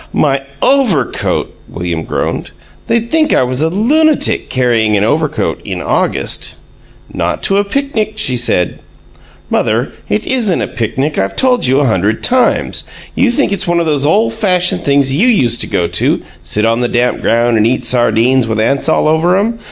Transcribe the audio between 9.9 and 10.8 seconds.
it isn't a